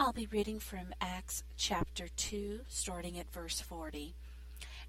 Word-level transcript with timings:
I'll 0.00 0.12
be 0.12 0.28
reading 0.30 0.60
from 0.60 0.94
Acts 1.00 1.42
chapter 1.56 2.06
2, 2.06 2.60
starting 2.68 3.18
at 3.18 3.32
verse 3.32 3.60
40. 3.60 4.14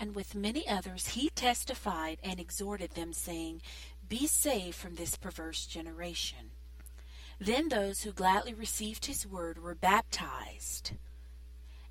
And 0.00 0.16
with 0.16 0.34
many 0.34 0.68
others 0.68 1.10
he 1.10 1.28
testified 1.28 2.18
and 2.24 2.40
exhorted 2.40 2.90
them, 2.90 3.12
saying, 3.12 3.62
Be 4.08 4.26
saved 4.26 4.74
from 4.74 4.96
this 4.96 5.14
perverse 5.14 5.64
generation. 5.64 6.50
Then 7.38 7.68
those 7.68 8.00
who 8.02 8.10
gladly 8.10 8.52
received 8.52 9.06
his 9.06 9.24
word 9.24 9.62
were 9.62 9.76
baptized. 9.76 10.90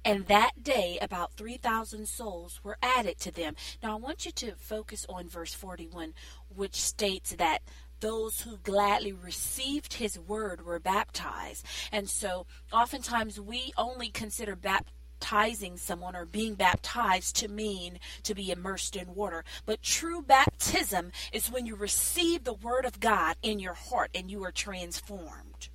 And 0.03 0.27
that 0.27 0.61
day, 0.61 0.99
about 1.01 1.31
3,000 1.37 2.09
souls 2.09 2.59
were 2.65 2.77
added 2.83 3.17
to 3.21 3.31
them. 3.31 3.55
Now, 3.81 3.93
I 3.93 3.95
want 3.95 4.25
you 4.25 4.33
to 4.33 4.55
focus 4.57 5.05
on 5.07 5.29
verse 5.29 5.53
41, 5.53 6.13
which 6.53 6.75
states 6.75 7.33
that 7.37 7.59
those 7.99 8.41
who 8.41 8.57
gladly 8.57 9.13
received 9.13 9.93
his 9.93 10.19
word 10.19 10.65
were 10.65 10.79
baptized. 10.79 11.65
And 11.91 12.09
so, 12.09 12.45
oftentimes, 12.71 13.39
we 13.39 13.73
only 13.77 14.09
consider 14.09 14.55
baptizing 14.55 15.77
someone 15.77 16.15
or 16.15 16.25
being 16.25 16.55
baptized 16.55 17.35
to 17.37 17.47
mean 17.47 17.99
to 18.23 18.35
be 18.35 18.51
immersed 18.51 18.95
in 18.95 19.15
water. 19.15 19.43
But 19.65 19.81
true 19.81 20.21
baptism 20.21 21.11
is 21.31 21.51
when 21.51 21.65
you 21.65 21.75
receive 21.75 22.43
the 22.43 22.53
word 22.53 22.85
of 22.85 22.99
God 22.99 23.35
in 23.41 23.59
your 23.59 23.73
heart 23.73 24.11
and 24.13 24.29
you 24.29 24.43
are 24.43 24.51
transformed. 24.51 25.69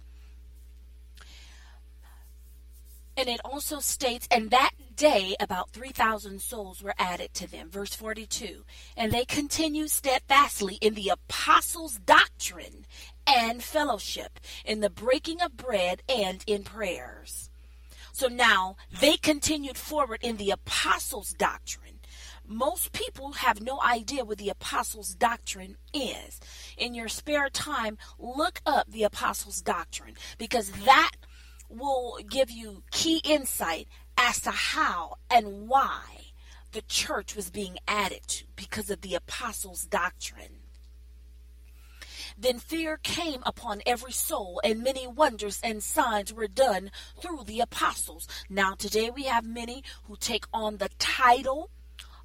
And 3.17 3.29
it 3.29 3.41
also 3.45 3.81
states, 3.81 4.27
and 4.31 4.51
that 4.51 4.71
day 5.01 5.35
about 5.41 5.71
3,000 5.71 6.43
souls 6.43 6.83
were 6.83 6.93
added 6.99 7.33
to 7.33 7.51
them. 7.51 7.71
Verse 7.71 7.95
42. 7.95 8.65
And 8.99 9.11
they 9.11 9.25
continued 9.25 9.91
steadfastly 9.91 10.75
in 10.83 10.93
the 10.93 11.09
apostles' 11.09 11.99
doctrine 12.05 12.85
and 13.27 13.63
fellowship, 13.63 14.39
in 14.63 14.81
the 14.81 14.91
breaking 14.91 15.41
of 15.41 15.57
bread 15.57 16.03
and 16.07 16.45
in 16.47 16.65
prayers. 16.65 17.49
So 18.13 18.29
now 18.29 18.77
they 19.01 19.17
continued 19.17 19.79
forward 19.79 20.21
in 20.23 20.37
the 20.37 20.51
apostles' 20.51 21.33
doctrine. 21.33 22.01
Most 22.47 22.93
people 22.93 23.33
have 23.33 23.63
no 23.63 23.81
idea 23.81 24.27
what 24.27 24.37
the 24.37 24.51
apostles' 24.51 25.15
doctrine 25.15 25.77
is. 25.95 26.41
In 26.77 26.95
your 26.95 27.09
spare 27.09 27.49
time, 27.49 27.97
look 28.19 28.61
up 28.67 28.91
the 28.91 29.05
apostles' 29.05 29.63
doctrine 29.63 30.15
because 30.37 30.73
that 30.85 31.13
will 31.71 32.19
give 32.29 32.51
you 32.51 32.83
key 32.91 33.21
insight 33.25 33.87
as 34.19 34.41
to 34.41 34.51
how 34.51 35.17
and 35.31 35.69
why 35.69 36.03
the 36.73 36.83
church 36.83 37.35
was 37.35 37.51
being 37.51 37.79
added 37.89 38.21
to 38.27 38.45
because 38.57 38.91
of 38.91 39.01
the 39.01 39.15
apostles' 39.15 39.85
doctrine. 39.85 40.57
Then 42.39 42.59
fear 42.59 42.97
came 42.97 43.43
upon 43.45 43.83
every 43.85 44.13
soul, 44.13 44.61
and 44.65 44.83
many 44.83 45.07
wonders 45.07 45.61
and 45.63 45.83
signs 45.83 46.33
were 46.33 46.49
done 46.49 46.91
through 47.21 47.45
the 47.45 47.61
apostles. 47.61 48.29
Now, 48.49 48.75
today 48.75 49.11
we 49.11 49.25
have 49.25 49.45
many 49.45 49.83
who 50.05 50.17
take 50.17 50.47
on 50.53 50.79
the 50.79 50.91
title 50.99 51.71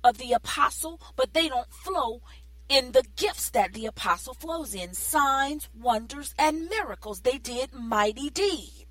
of 0.04 0.18
the 0.18 0.32
apostle, 0.32 1.02
but 1.16 1.34
they 1.34 1.50
don't 1.50 1.72
flow 1.72 2.22
in 2.70 2.94
the 2.94 3.04
gifts 3.16 3.50
that 3.52 3.74
the 3.74 3.86
apostle 3.86 4.34
flows 4.34 4.74
in 4.74 4.94
signs, 4.94 5.70
wonders, 5.78 6.34
and 6.38 6.70
miracles. 6.70 7.22
They 7.22 7.38
did 7.38 7.74
mighty 7.74 8.30
deeds 8.30 8.85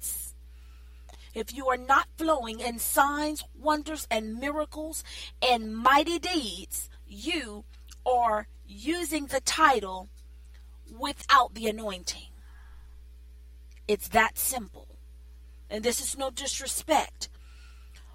if 1.34 1.52
you 1.52 1.68
are 1.68 1.76
not 1.76 2.06
flowing 2.16 2.60
in 2.60 2.78
signs, 2.78 3.44
wonders, 3.58 4.06
and 4.10 4.38
miracles 4.38 5.02
and 5.42 5.76
mighty 5.76 6.18
deeds, 6.18 6.88
you 7.06 7.64
are 8.06 8.46
using 8.66 9.26
the 9.26 9.40
title 9.40 10.08
without 10.98 11.54
the 11.54 11.66
anointing. 11.66 12.28
It's 13.88 14.08
that 14.08 14.38
simple. 14.38 14.88
And 15.68 15.82
this 15.82 16.00
is 16.00 16.16
no 16.16 16.30
disrespect. 16.30 17.28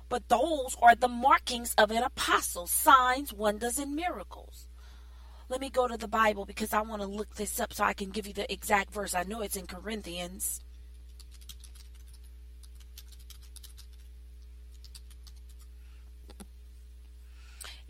But 0.07 0.27
those 0.29 0.75
are 0.81 0.95
the 0.95 1.07
markings 1.07 1.75
of 1.77 1.91
an 1.91 2.01
apostle 2.01 2.65
signs, 2.65 3.31
wonders, 3.31 3.77
and 3.77 3.95
miracles. 3.95 4.67
Let 5.49 5.61
me 5.61 5.69
go 5.69 5.87
to 5.87 5.97
the 5.97 6.07
Bible 6.07 6.45
because 6.45 6.73
I 6.73 6.81
want 6.81 7.01
to 7.01 7.07
look 7.07 7.35
this 7.35 7.59
up 7.59 7.73
so 7.73 7.83
I 7.83 7.93
can 7.93 8.09
give 8.09 8.27
you 8.27 8.33
the 8.33 8.51
exact 8.51 8.91
verse. 8.91 9.13
I 9.13 9.23
know 9.23 9.41
it's 9.41 9.55
in 9.55 9.67
Corinthians. 9.67 10.61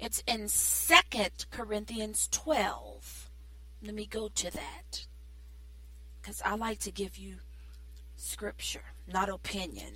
It's 0.09 0.23
in 0.25 0.47
Second 0.47 1.45
Corinthians 1.51 2.27
12. 2.31 3.29
Let 3.83 3.93
me 3.93 4.07
go 4.07 4.27
to 4.27 4.49
that. 4.49 5.05
Because 6.19 6.41
I 6.43 6.55
like 6.55 6.79
to 6.79 6.91
give 6.91 7.15
you 7.15 7.35
scripture, 8.15 8.81
not 9.07 9.29
opinion. 9.29 9.93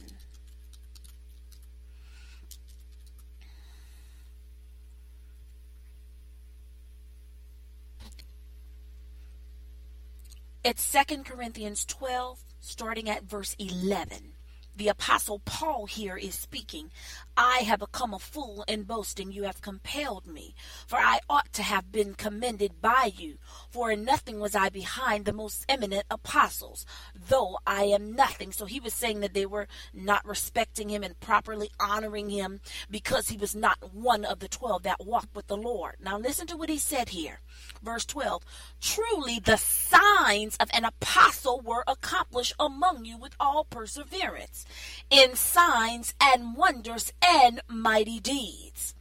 It's 10.64 10.84
Second 10.84 11.26
Corinthians 11.26 11.86
12, 11.86 12.40
starting 12.60 13.10
at 13.10 13.24
verse 13.24 13.56
11 13.58 14.34
the 14.76 14.88
apostle 14.88 15.40
Paul 15.46 15.86
here 15.86 16.18
is 16.18 16.36
speaking. 16.36 16.92
I 17.36 17.60
have 17.60 17.80
become 17.80 18.14
a 18.14 18.20
fool 18.20 18.64
in 18.68 18.84
boasting. 18.84 19.32
You 19.32 19.44
have 19.44 19.62
compelled 19.62 20.28
me. 20.28 20.56
For 20.88 20.98
I 20.98 21.20
ought 21.30 21.52
to 21.54 21.64
have 21.64 21.92
been 21.92 22.14
commended 22.14 22.82
by 22.82 23.12
you. 23.16 23.38
For 23.70 23.92
in 23.92 24.04
nothing 24.04 24.40
was 24.40 24.56
I 24.56 24.70
behind 24.70 25.26
the 25.26 25.34
most 25.34 25.66
eminent 25.68 26.06
apostles, 26.12 26.86
though 27.30 27.58
I 27.66 27.84
am 27.86 28.16
nothing. 28.16 28.52
So 28.52 28.66
he 28.66 28.80
was 28.80 28.94
saying 28.94 29.22
that 29.22 29.34
they 29.34 29.46
were 29.46 29.68
not 29.94 30.28
respecting 30.28 30.90
him 30.90 31.04
and 31.04 31.20
properly 31.20 31.70
honoring 31.80 32.30
him 32.30 32.62
because 32.90 33.30
he 33.30 33.38
was 33.38 33.56
not 33.56 33.94
one 33.94 34.26
of 34.26 34.40
the 34.40 34.48
twelve 34.48 34.84
that 34.84 35.06
walked 35.06 35.36
with 35.36 35.48
the 35.48 35.58
Lord. 35.58 35.96
Now 36.00 36.18
listen 36.18 36.48
to 36.48 36.58
what 36.58 36.70
he 36.70 36.78
said 36.78 37.10
here. 37.10 37.40
Verse 37.82 38.06
12 38.06 38.44
Truly 38.82 39.40
the 39.40 39.58
signs 39.58 40.56
of 40.58 40.70
an 40.74 40.86
apostle 40.86 41.62
were 41.62 41.84
accomplished 41.88 42.54
among 42.60 43.06
you 43.06 43.18
with 43.18 43.36
all 43.40 43.66
perseverance, 43.66 44.63
in 45.10 45.36
signs 45.36 46.14
and 46.22 46.56
wonders 46.56 47.12
and 47.24 47.62
mighty 47.68 48.20
deeds. 48.20 48.96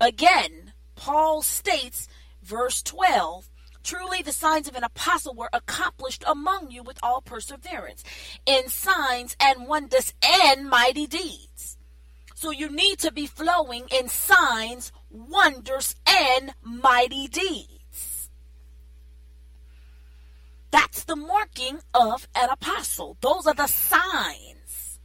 Again, 0.00 0.72
Paul 0.94 1.42
states, 1.42 2.08
verse 2.42 2.82
12, 2.82 3.48
Truly, 3.86 4.20
the 4.20 4.32
signs 4.32 4.66
of 4.66 4.74
an 4.74 4.82
apostle 4.82 5.32
were 5.32 5.48
accomplished 5.52 6.24
among 6.26 6.72
you 6.72 6.82
with 6.82 6.98
all 7.04 7.20
perseverance, 7.20 8.02
in 8.44 8.68
signs 8.68 9.36
and 9.38 9.68
wonders 9.68 10.12
and 10.24 10.68
mighty 10.68 11.06
deeds. 11.06 11.78
So 12.34 12.50
you 12.50 12.68
need 12.68 12.98
to 12.98 13.12
be 13.12 13.28
flowing 13.28 13.84
in 13.92 14.08
signs, 14.08 14.90
wonders, 15.08 15.94
and 16.04 16.52
mighty 16.62 17.28
deeds. 17.28 17.75
The 21.16 21.26
marking 21.26 21.78
of 21.94 22.28
an 22.34 22.50
apostle. 22.50 23.16
Those 23.20 23.46
are 23.46 23.54
the 23.54 23.66
signs 23.66 25.00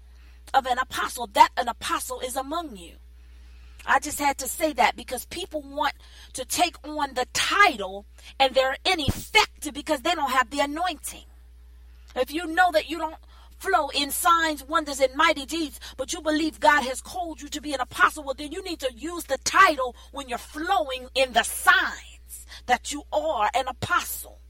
of 0.54 0.66
an 0.66 0.78
apostle, 0.78 1.28
that 1.34 1.50
an 1.58 1.68
apostle 1.68 2.20
is 2.20 2.36
among 2.36 2.76
you. 2.76 2.96
I 3.86 4.00
just 4.00 4.20
had 4.20 4.38
to 4.40 4.48
say 4.48 4.74
that 4.74 4.96
because 4.96 5.26
people 5.26 5.62
want 5.62 5.94
to 6.34 6.46
take 6.46 6.76
on 6.88 7.14
the 7.16 7.26
title 7.34 8.06
and 8.40 8.54
they're 8.54 8.78
ineffective 8.86 9.74
because 9.74 10.02
they 10.02 10.14
don't 10.14 10.32
have 10.32 10.50
the 10.50 10.60
anointing. 10.60 11.26
If 12.16 12.32
you 12.32 12.46
know 12.46 12.72
that 12.74 12.90
you 12.90 13.00
don't 13.00 13.16
flow 13.58 13.90
in 13.90 14.12
signs, 14.12 14.64
wonders, 14.64 15.00
and 15.00 15.16
mighty 15.16 15.46
deeds, 15.46 15.80
but 15.98 16.14
you 16.14 16.22
believe 16.22 16.60
God 16.60 16.84
has 16.84 17.02
called 17.02 17.42
you 17.42 17.48
to 17.50 17.62
be 17.62 17.74
an 17.74 17.80
apostle, 17.80 18.24
well, 18.24 18.36
then 18.38 18.52
you 18.52 18.64
need 18.64 18.80
to 18.82 18.94
use 18.94 19.24
the 19.24 19.38
title 19.40 19.96
when 20.12 20.30
you're 20.30 20.38
flowing 20.38 21.08
in 21.16 21.34
the 21.34 21.44
signs 21.44 22.46
that 22.66 22.92
you 22.92 23.04
are 23.14 23.50
an 23.56 23.68
apostle. 23.68 24.42